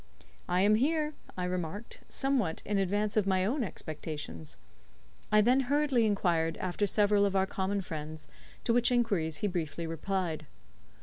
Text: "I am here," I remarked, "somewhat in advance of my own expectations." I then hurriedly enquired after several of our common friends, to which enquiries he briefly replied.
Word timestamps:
"I 0.49 0.61
am 0.61 0.73
here," 0.81 1.13
I 1.37 1.43
remarked, 1.43 2.01
"somewhat 2.09 2.63
in 2.65 2.79
advance 2.79 3.15
of 3.17 3.27
my 3.27 3.45
own 3.45 3.63
expectations." 3.63 4.57
I 5.31 5.41
then 5.41 5.59
hurriedly 5.69 6.07
enquired 6.07 6.57
after 6.57 6.87
several 6.87 7.23
of 7.23 7.35
our 7.35 7.45
common 7.45 7.81
friends, 7.81 8.27
to 8.63 8.73
which 8.73 8.91
enquiries 8.91 9.37
he 9.45 9.47
briefly 9.47 9.85
replied. 9.85 10.47